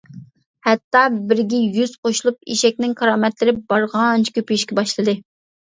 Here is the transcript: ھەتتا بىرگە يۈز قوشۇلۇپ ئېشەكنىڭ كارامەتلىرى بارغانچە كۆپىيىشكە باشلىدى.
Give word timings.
ھەتتا 0.67 1.03
بىرگە 1.31 1.59
يۈز 1.75 1.93
قوشۇلۇپ 2.09 2.41
ئېشەكنىڭ 2.55 2.97
كارامەتلىرى 3.03 3.55
بارغانچە 3.77 4.37
كۆپىيىشكە 4.41 4.83
باشلىدى. 4.85 5.19